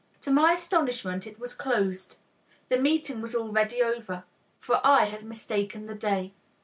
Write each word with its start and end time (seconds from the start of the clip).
To 0.21 0.31
my 0.31 0.53
astonishment, 0.53 1.27
it 1.27 1.39
was 1.39 1.53
closed, 1.53 2.17
the 2.69 2.79
meeting 2.79 3.21
was 3.21 3.35
already 3.35 3.83
over; 3.83 4.23
for 4.59 4.81
I 4.83 5.05
had 5.05 5.23
mistaken 5.25 5.85
the 5.85 5.93
day. 5.93 6.33